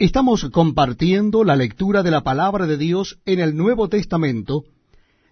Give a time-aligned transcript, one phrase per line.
[0.00, 4.62] Estamos compartiendo la lectura de la palabra de Dios en el Nuevo Testamento,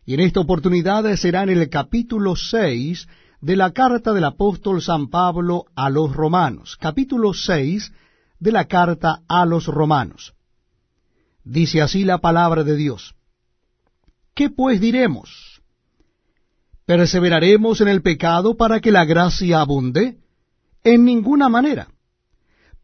[0.04, 3.06] y en esta oportunidad será en el capítulo 6
[3.40, 7.92] de la carta del apóstol San Pablo a los romanos, capítulo 6
[8.40, 10.34] de la carta a los romanos.
[11.44, 13.14] Dice así la palabra de Dios.
[14.34, 15.62] ¿Qué pues diremos?
[16.86, 20.18] ¿Perseveraremos en el pecado para que la gracia abunde?
[20.82, 21.86] En ninguna manera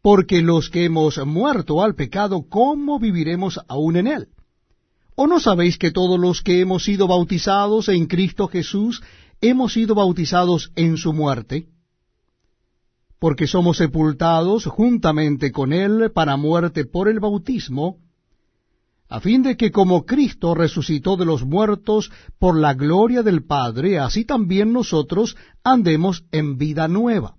[0.03, 4.27] porque los que hemos muerto al pecado, ¿cómo viviremos aún en él?
[5.15, 9.01] ¿O no sabéis que todos los que hemos sido bautizados en Cristo Jesús
[9.39, 11.67] hemos sido bautizados en su muerte?
[13.17, 17.99] Porque somos sepultados juntamente con él para muerte por el bautismo,
[19.07, 23.99] a fin de que como Cristo resucitó de los muertos por la gloria del Padre,
[23.99, 27.37] así también nosotros andemos en vida nueva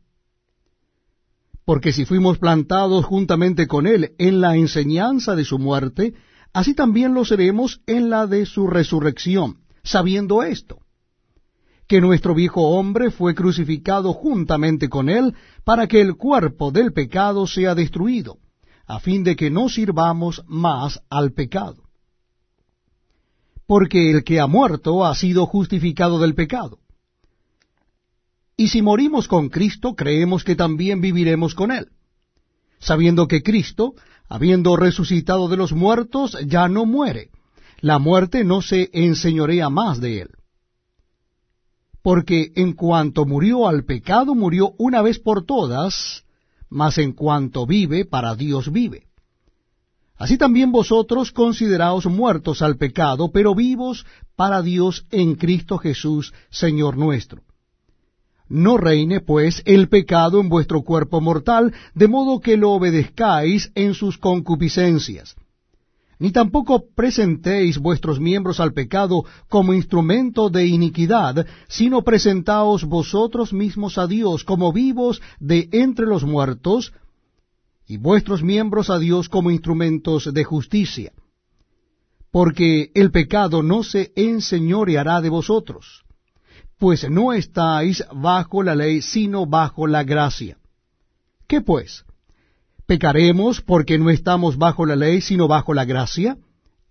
[1.65, 6.15] porque si fuimos plantados juntamente con Él en la enseñanza de su muerte,
[6.53, 10.81] así también lo seremos en la de su resurrección, sabiendo esto,
[11.87, 15.35] que nuestro viejo hombre fue crucificado juntamente con Él
[15.65, 18.39] para que el cuerpo del pecado sea destruido,
[18.87, 21.83] a fin de que no sirvamos más al pecado.
[23.67, 26.79] Porque el que ha muerto ha sido justificado del pecado.
[28.57, 31.89] Y si morimos con Cristo, creemos que también viviremos con Él,
[32.79, 33.95] sabiendo que Cristo,
[34.29, 37.31] habiendo resucitado de los muertos, ya no muere.
[37.81, 40.31] La muerte no se enseñorea más de Él.
[42.03, 46.25] Porque en cuanto murió al pecado, murió una vez por todas,
[46.69, 49.09] mas en cuanto vive, para Dios vive.
[50.17, 56.97] Así también vosotros consideraos muertos al pecado, pero vivos para Dios en Cristo Jesús, Señor
[56.97, 57.43] nuestro.
[58.49, 63.95] No reine, pues, el pecado en vuestro cuerpo mortal, de modo que lo obedezcáis en
[63.95, 65.35] sus concupiscencias.
[66.19, 73.99] Ni tampoco presentéis vuestros miembros al pecado como instrumento de iniquidad, sino presentaos vosotros mismos
[73.99, 76.93] a Dios como vivos de entre los muertos,
[77.87, 81.13] y vuestros miembros a Dios como instrumentos de justicia.
[82.31, 86.04] Porque el pecado no se enseñoreará de vosotros
[86.79, 90.59] pues no estáis bajo la ley, sino bajo la gracia.
[91.47, 92.05] ¿Qué pues?
[92.87, 96.37] ¿Pecaremos porque no estamos bajo la ley, sino bajo la gracia?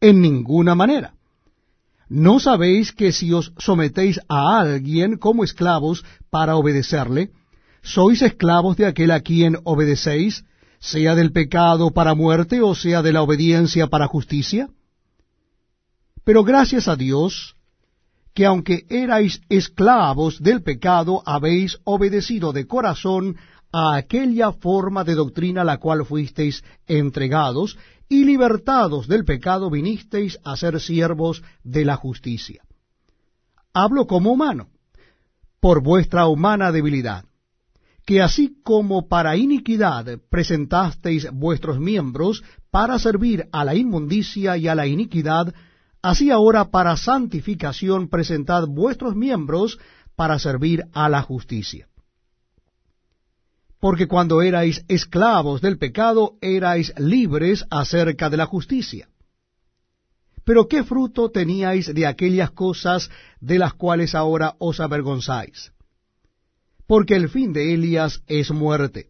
[0.01, 1.13] En ninguna manera.
[2.09, 7.31] ¿No sabéis que si os sometéis a alguien como esclavos para obedecerle,
[7.81, 10.45] sois esclavos de aquel a quien obedecéis,
[10.79, 14.69] sea del pecado para muerte o sea de la obediencia para justicia?
[16.23, 17.55] Pero gracias a Dios,
[18.33, 23.37] que aunque erais esclavos del pecado, habéis obedecido de corazón
[23.71, 27.77] a aquella forma de doctrina la cual fuisteis entregados,
[28.09, 32.63] y libertados del pecado vinisteis a ser siervos de la justicia.
[33.73, 34.67] Hablo como humano,
[35.59, 37.25] por vuestra humana debilidad,
[38.05, 44.75] que así como para iniquidad presentasteis vuestros miembros para servir a la inmundicia y a
[44.75, 45.53] la iniquidad,
[46.03, 49.79] Así ahora para santificación presentad vuestros miembros
[50.17, 51.87] para servir a la justicia.
[53.79, 59.07] Porque cuando erais esclavos del pecado, erais libres acerca de la justicia.
[60.43, 63.09] Pero ¿qué fruto teníais de aquellas cosas
[63.39, 65.71] de las cuales ahora os avergonzáis?
[66.85, 69.09] Porque el fin de Elias es muerte.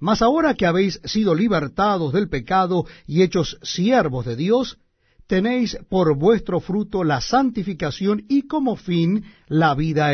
[0.00, 4.76] Mas ahora que habéis sido libertados del pecado y hechos siervos de Dios,
[5.26, 10.12] tenéis por vuestro fruto la santificación y como fin la vida